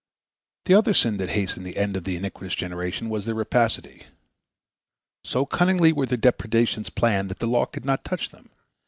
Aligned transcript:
"The 0.65 0.73
other 0.73 0.95
sin 0.95 1.17
that 1.17 1.29
hastened 1.29 1.63
the 1.63 1.77
end 1.77 1.95
of 1.95 2.05
the 2.05 2.15
iniquitous 2.15 2.55
generation 2.55 3.07
was 3.07 3.25
their 3.25 3.35
rapacity. 3.35 4.07
So 5.23 5.45
cunningly 5.45 5.93
were 5.93 6.07
their 6.07 6.17
depredations 6.17 6.89
planned 6.89 7.29
that 7.29 7.37
the 7.37 7.45
law 7.45 7.67
could 7.67 7.85
not 7.85 8.03
touch 8.03 8.31
them. 8.31 8.49